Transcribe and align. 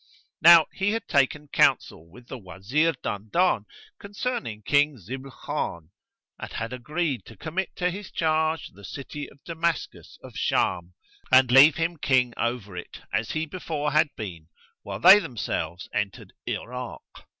Now 0.41 0.65
he 0.73 0.93
had 0.93 1.07
taken 1.07 1.47
counsel 1.49 2.09
with 2.09 2.25
the 2.25 2.39
Wazir 2.39 2.93
Dandan 3.03 3.65
concerning 3.99 4.63
King 4.63 4.97
Zibl 4.97 5.29
Khan 5.29 5.91
and 6.39 6.51
had 6.53 6.73
agreed 6.73 7.23
to 7.25 7.37
commit 7.37 7.75
to 7.75 7.91
his 7.91 8.09
charge 8.09 8.69
the 8.69 8.83
city 8.83 9.29
of 9.29 9.43
Damascus 9.43 10.17
of 10.23 10.35
Sham 10.35 10.95
and 11.31 11.51
leave 11.51 11.75
him 11.75 11.97
King 11.97 12.33
over 12.35 12.75
it 12.75 13.01
as 13.13 13.33
he 13.33 13.45
before 13.45 13.91
had 13.91 14.09
been 14.15 14.47
while 14.81 14.97
they 14.99 15.19
themselves 15.19 15.87
entered 15.93 16.33
Irak. 16.47 17.03